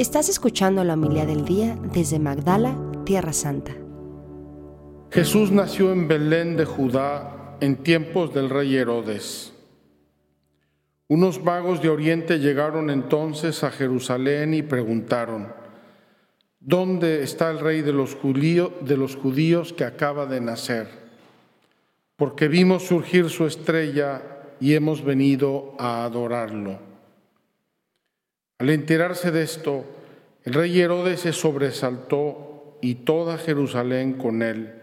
[0.00, 3.72] Estás escuchando la humildad del día desde Magdala, Tierra Santa.
[5.10, 9.52] Jesús nació en Belén de Judá en tiempos del rey Herodes.
[11.06, 15.52] Unos magos de Oriente llegaron entonces a Jerusalén y preguntaron,
[16.60, 20.88] ¿dónde está el rey de los, de los judíos que acaba de nacer?
[22.16, 24.22] Porque vimos surgir su estrella
[24.60, 26.89] y hemos venido a adorarlo.
[28.60, 29.86] Al enterarse de esto,
[30.44, 34.74] el rey Herodes se sobresaltó y toda Jerusalén con él.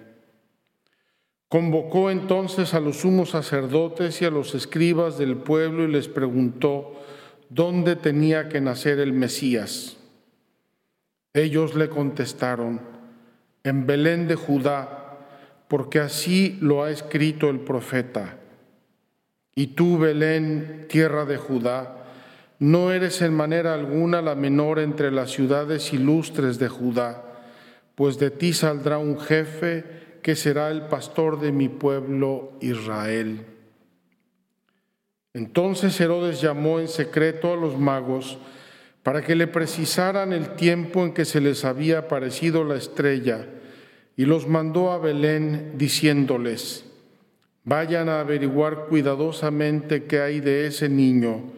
[1.47, 6.99] Convocó entonces a los sumos sacerdotes y a los escribas del pueblo y les preguntó
[7.49, 9.97] dónde tenía que nacer el Mesías.
[11.35, 12.81] Ellos le contestaron,
[13.63, 15.19] en Belén de Judá,
[15.67, 18.39] porque así lo ha escrito el profeta.
[19.53, 22.06] Y tú, Belén, tierra de Judá,
[22.59, 27.23] no eres en manera alguna la menor entre las ciudades ilustres de Judá,
[27.95, 29.83] pues de ti saldrá un jefe
[30.23, 33.45] que será el pastor de mi pueblo Israel.
[35.33, 38.39] Entonces Herodes llamó en secreto a los magos
[39.03, 43.45] para que le precisaran el tiempo en que se les había aparecido la estrella
[44.15, 46.85] y los mandó a Belén diciéndoles,
[47.63, 51.57] vayan a averiguar cuidadosamente qué hay de ese niño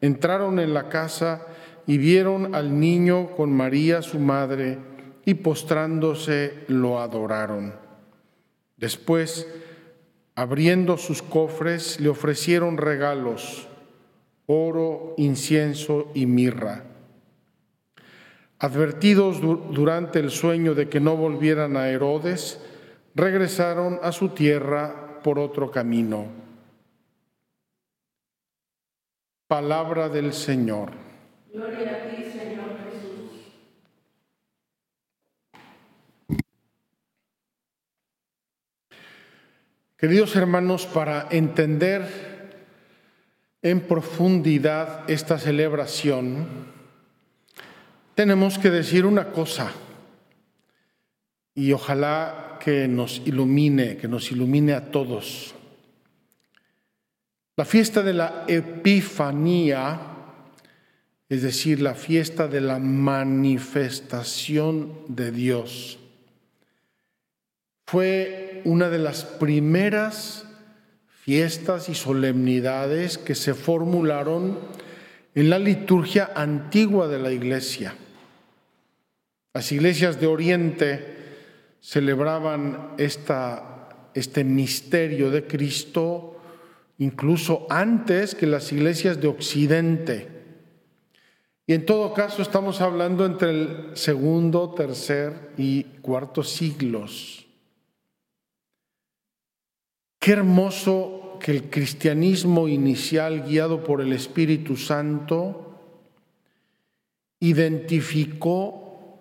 [0.00, 1.46] entraron en la casa
[1.86, 4.78] y vieron al niño con María su madre
[5.24, 7.74] y postrándose lo adoraron.
[8.76, 9.46] Después,
[10.34, 13.68] abriendo sus cofres, le ofrecieron regalos,
[14.46, 16.84] oro, incienso y mirra.
[18.58, 22.60] Advertidos durante el sueño de que no volvieran a Herodes,
[23.14, 26.26] regresaron a su tierra por otro camino.
[29.50, 30.92] Palabra del Señor.
[31.52, 33.48] Gloria a ti, Señor Jesús.
[39.96, 42.06] Queridos hermanos, para entender
[43.60, 46.46] en profundidad esta celebración,
[48.14, 49.72] tenemos que decir una cosa
[51.56, 55.56] y ojalá que nos ilumine, que nos ilumine a todos.
[57.60, 60.00] La fiesta de la Epifanía,
[61.28, 65.98] es decir, la fiesta de la manifestación de Dios,
[67.86, 70.46] fue una de las primeras
[71.22, 74.58] fiestas y solemnidades que se formularon
[75.34, 77.94] en la liturgia antigua de la iglesia.
[79.52, 81.14] Las iglesias de Oriente
[81.82, 86.29] celebraban esta, este misterio de Cristo
[87.00, 90.28] incluso antes que las iglesias de Occidente.
[91.66, 97.46] Y en todo caso estamos hablando entre el segundo, tercer y cuarto siglos.
[100.18, 105.80] Qué hermoso que el cristianismo inicial, guiado por el Espíritu Santo,
[107.40, 109.18] identificó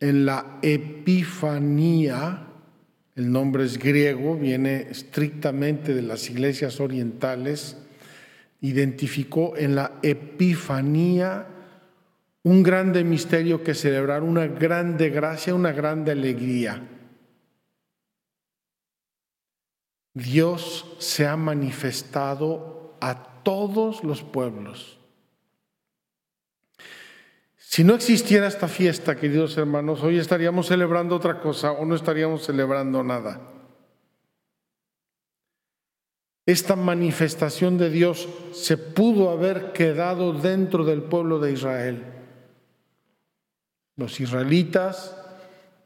[0.00, 2.48] en la Epifanía,
[3.16, 7.76] el nombre es griego, viene estrictamente de las iglesias orientales,
[8.60, 11.46] identificó en la Epifanía
[12.42, 16.82] un grande misterio que celebrar, una grande gracia, una grande alegría.
[20.14, 24.99] Dios se ha manifestado a todos los pueblos.
[27.70, 32.44] Si no existiera esta fiesta, queridos hermanos, hoy estaríamos celebrando otra cosa o no estaríamos
[32.44, 33.40] celebrando nada.
[36.46, 42.02] Esta manifestación de Dios se pudo haber quedado dentro del pueblo de Israel.
[43.94, 45.16] Los israelitas,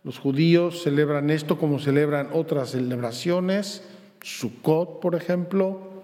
[0.04, 3.82] los judíos celebran esto como celebran otras celebraciones
[4.22, 6.02] Sukkot, por ejemplo.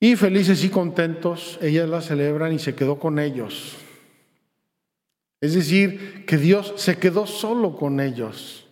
[0.00, 3.85] Y felices y contentos, ellas la celebran y se quedó con ellos.
[5.46, 8.66] Es decir, que Dios se quedó solo con ellos.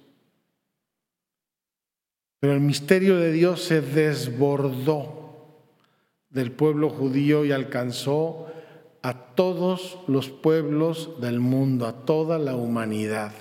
[2.40, 5.62] Pero el misterio de Dios se desbordó
[6.30, 8.48] del pueblo judío y alcanzó
[9.02, 13.32] a todos los pueblos del mundo, a toda la humanidad.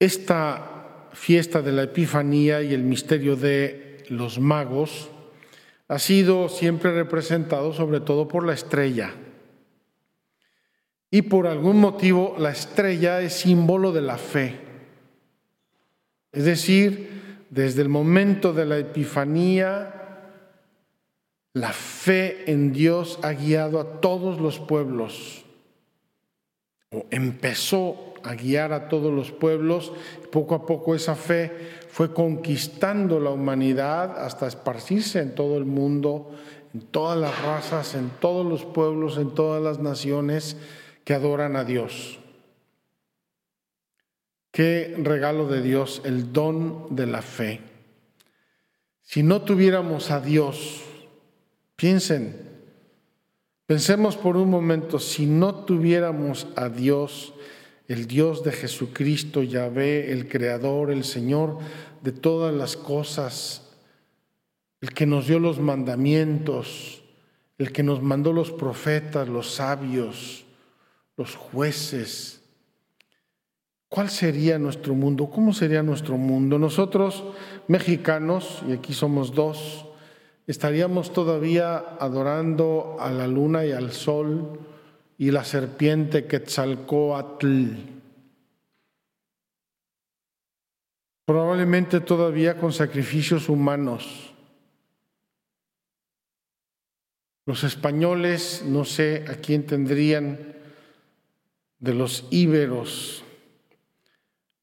[0.00, 5.08] Esta fiesta de la Epifanía y el misterio de los magos
[5.86, 9.14] ha sido siempre representado sobre todo por la estrella.
[11.10, 14.60] Y por algún motivo la estrella es símbolo de la fe.
[16.32, 19.98] Es decir, desde el momento de la Epifanía,
[21.54, 25.44] la fe en Dios ha guiado a todos los pueblos,
[26.90, 29.92] o empezó a guiar a todos los pueblos,
[30.30, 31.52] poco a poco esa fe
[31.88, 36.30] fue conquistando la humanidad hasta esparcirse en todo el mundo,
[36.74, 40.56] en todas las razas, en todos los pueblos, en todas las naciones
[41.08, 42.18] que adoran a Dios.
[44.50, 47.62] Qué regalo de Dios, el don de la fe.
[49.00, 50.82] Si no tuviéramos a Dios,
[51.76, 52.36] Piensen,
[53.64, 57.32] pensemos por un momento, si no tuviéramos a Dios,
[57.86, 61.56] el Dios de Jesucristo, Yahvé, el Creador, el Señor
[62.02, 63.70] de todas las cosas,
[64.82, 67.02] el que nos dio los mandamientos,
[67.56, 70.44] el que nos mandó los profetas, los sabios,
[71.18, 72.40] los jueces.
[73.88, 75.28] ¿Cuál sería nuestro mundo?
[75.28, 76.58] ¿Cómo sería nuestro mundo?
[76.58, 77.24] Nosotros,
[77.66, 79.86] mexicanos, y aquí somos dos,
[80.46, 84.60] estaríamos todavía adorando a la luna y al sol
[85.18, 87.66] y la serpiente Quetzalcoatl.
[91.24, 94.32] Probablemente todavía con sacrificios humanos.
[97.44, 100.57] Los españoles, no sé a quién tendrían
[101.78, 103.24] de los íberos.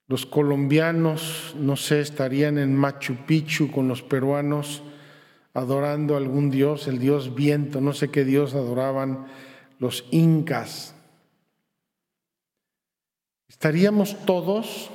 [0.08, 4.84] Los colombianos, no sé, estarían en Machu Picchu con los peruanos
[5.56, 9.26] adorando algún dios, el dios viento, no sé qué dios adoraban
[9.80, 10.94] los incas.
[13.48, 14.92] Estaríamos todos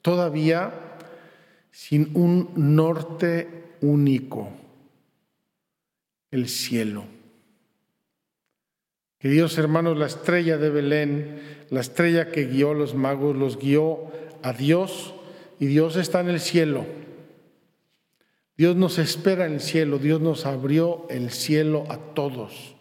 [0.00, 0.98] todavía
[1.70, 4.48] sin un norte único,
[6.30, 7.04] el cielo.
[9.24, 11.40] Queridos hermanos, la estrella de Belén,
[11.70, 14.12] la estrella que guió a los magos, los guió
[14.42, 15.14] a Dios
[15.58, 16.84] y Dios está en el cielo.
[18.58, 22.76] Dios nos espera en el cielo, Dios nos abrió el cielo a todos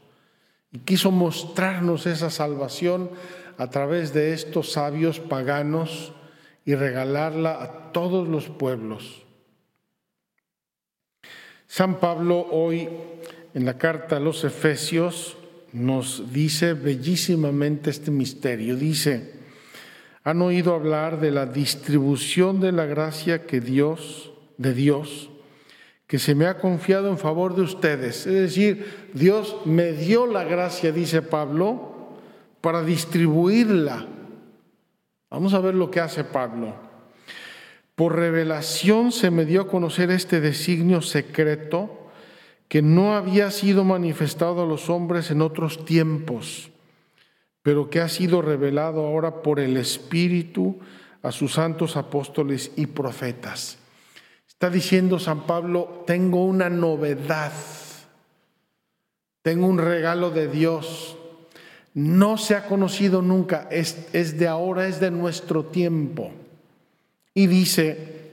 [0.74, 3.10] y quiso mostrarnos esa salvación
[3.58, 6.12] a través de estos sabios paganos
[6.66, 9.24] y regalarla a todos los pueblos.
[11.68, 12.90] San Pablo hoy
[13.54, 15.38] en la carta a los Efesios
[15.74, 18.76] nos dice bellísimamente este misterio.
[18.76, 19.34] Dice,
[20.24, 25.30] han oído hablar de la distribución de la gracia que Dios, de Dios,
[26.08, 28.28] que se me ha confiado en favor de ustedes.
[28.28, 32.20] Es decir, Dios me dio la gracia, dice Pablo,
[32.62, 34.06] para distribuirla.
[35.32, 36.76] Vamos a ver lo que hace Pablo.
[37.96, 42.03] Por revelación se me dio a conocer este designio secreto
[42.74, 46.72] que no había sido manifestado a los hombres en otros tiempos,
[47.62, 50.80] pero que ha sido revelado ahora por el Espíritu
[51.22, 53.78] a sus santos apóstoles y profetas.
[54.48, 57.54] Está diciendo San Pablo, tengo una novedad,
[59.44, 61.16] tengo un regalo de Dios.
[61.94, 66.32] No se ha conocido nunca, es, es de ahora, es de nuestro tiempo.
[67.36, 68.32] Y dice,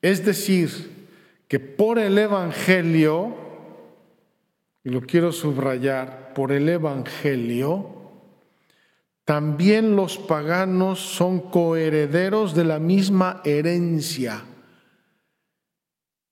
[0.00, 1.01] es decir,
[1.52, 3.36] que por el Evangelio,
[4.82, 7.90] y lo quiero subrayar, por el Evangelio,
[9.26, 14.44] también los paganos son coherederos de la misma herencia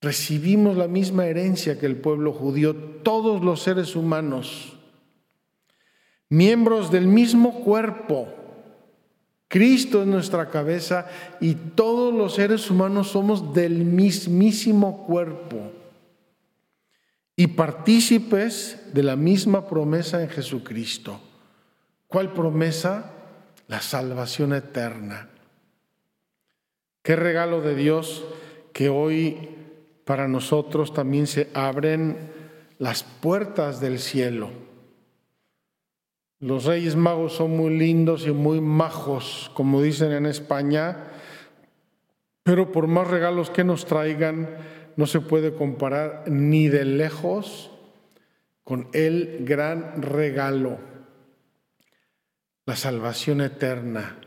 [0.01, 4.79] Recibimos la misma herencia que el pueblo judío, todos los seres humanos,
[6.31, 8.40] miembros del mismo cuerpo.
[9.51, 11.09] Cristo es nuestra cabeza
[11.41, 15.73] y todos los seres humanos somos del mismísimo cuerpo
[17.35, 21.21] y partícipes de la misma promesa en Jesucristo.
[22.07, 23.11] ¿Cuál promesa?
[23.67, 25.29] La salvación eterna.
[27.03, 28.25] Qué regalo de Dios
[28.73, 29.49] que hoy
[30.05, 32.19] para nosotros también se abren
[32.79, 34.70] las puertas del cielo.
[36.41, 41.09] Los reyes magos son muy lindos y muy majos, como dicen en España,
[42.43, 44.49] pero por más regalos que nos traigan,
[44.97, 47.71] no se puede comparar ni de lejos
[48.65, 50.79] con el gran regalo,
[52.65, 54.19] la salvación eterna.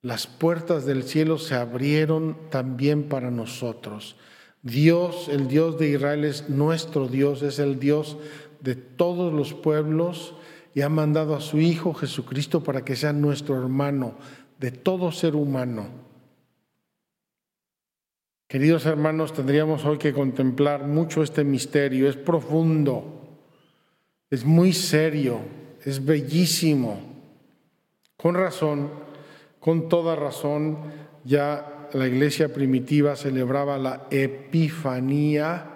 [0.00, 4.16] Las puertas del cielo se abrieron también para nosotros.
[4.62, 8.16] Dios, el Dios de Israel, es nuestro Dios, es el Dios
[8.60, 10.34] de todos los pueblos
[10.76, 14.14] y ha mandado a su Hijo Jesucristo para que sea nuestro hermano
[14.60, 15.86] de todo ser humano.
[18.46, 23.38] Queridos hermanos, tendríamos hoy que contemplar mucho este misterio, es profundo,
[24.28, 25.40] es muy serio,
[25.82, 27.00] es bellísimo.
[28.18, 28.90] Con razón,
[29.58, 30.76] con toda razón,
[31.24, 35.75] ya la iglesia primitiva celebraba la Epifanía,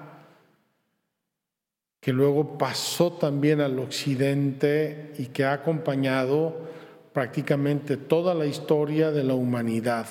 [2.00, 6.68] que luego pasó también al occidente y que ha acompañado
[7.12, 10.06] prácticamente toda la historia de la humanidad.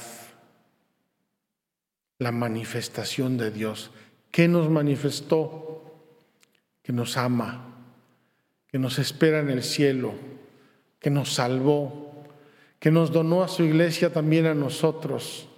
[2.20, 3.92] La manifestación de Dios.
[4.32, 5.84] ¿Qué nos manifestó?
[6.84, 7.76] Que nos ama,
[8.68, 10.14] que nos espera en el cielo,
[11.00, 12.26] que nos salvó,
[12.80, 15.50] que nos donó a su iglesia también a nosotros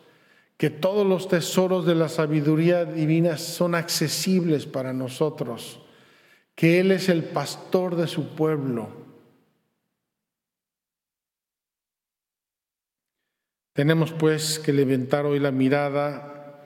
[0.61, 5.79] que todos los tesoros de la sabiduría divina son accesibles para nosotros,
[6.55, 9.01] que Él es el pastor de su pueblo.
[13.73, 16.65] Tenemos pues que levantar hoy la mirada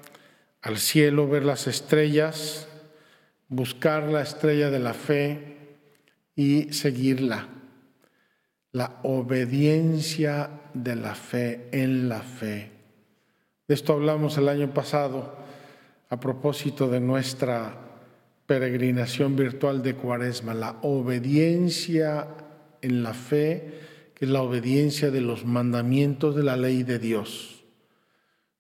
[0.61, 2.67] al cielo, ver las estrellas,
[3.47, 5.77] buscar la estrella de la fe
[6.35, 7.47] y seguirla.
[8.71, 12.71] La obediencia de la fe en la fe.
[13.67, 15.37] De esto hablamos el año pasado
[16.09, 17.84] a propósito de nuestra
[18.45, 22.27] peregrinación virtual de Cuaresma, la obediencia
[22.81, 23.79] en la fe,
[24.13, 27.63] que es la obediencia de los mandamientos de la ley de Dios.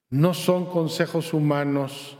[0.09, 2.17] No son consejos humanos,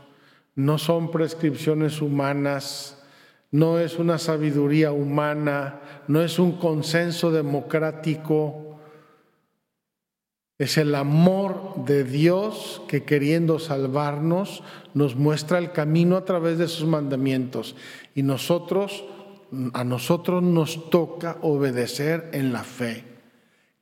[0.54, 3.02] no son prescripciones humanas,
[3.50, 8.65] no es una sabiduría humana, no es un consenso democrático,
[10.58, 14.62] es el amor de Dios que queriendo salvarnos
[14.94, 17.76] nos muestra el camino a través de sus mandamientos.
[18.14, 19.04] Y nosotros,
[19.74, 23.04] a nosotros nos toca obedecer en la fe.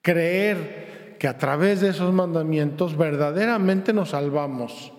[0.03, 4.93] Creer que a través de esos mandamientos verdaderamente nos salvamos.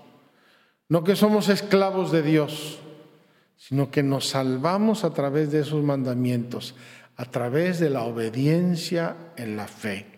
[0.88, 2.80] No que somos esclavos de Dios,
[3.58, 6.74] sino que nos salvamos a través de esos mandamientos,
[7.18, 10.15] a través de la obediencia en la fe.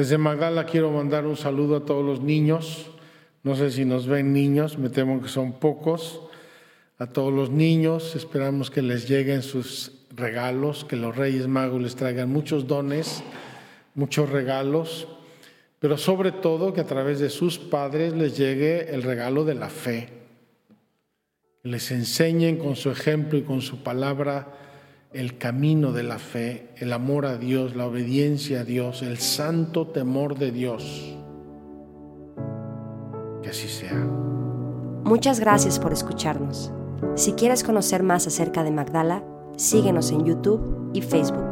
[0.00, 2.90] Desde Magdala quiero mandar un saludo a todos los niños.
[3.42, 6.22] No sé si nos ven niños, me temo que son pocos.
[6.96, 11.96] A todos los niños, esperamos que les lleguen sus regalos, que los Reyes Magos les
[11.96, 13.22] traigan muchos dones,
[13.94, 15.06] muchos regalos,
[15.80, 19.68] pero sobre todo que a través de sus padres les llegue el regalo de la
[19.68, 20.08] fe.
[21.62, 24.69] Les enseñen con su ejemplo y con su palabra
[25.12, 29.88] el camino de la fe, el amor a Dios, la obediencia a Dios, el santo
[29.88, 31.16] temor de Dios.
[33.42, 34.06] Que así sea.
[35.04, 36.72] Muchas gracias por escucharnos.
[37.16, 39.24] Si quieres conocer más acerca de Magdala,
[39.56, 41.49] síguenos en YouTube y Facebook.